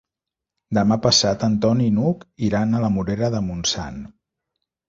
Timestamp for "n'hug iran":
1.97-2.73